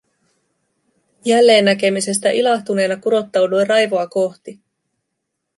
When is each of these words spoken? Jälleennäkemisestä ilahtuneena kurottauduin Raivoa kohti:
Jälleennäkemisestä 1.25 2.29
ilahtuneena 2.29 2.97
kurottauduin 2.97 3.67
Raivoa 3.67 4.07
kohti: 4.07 4.59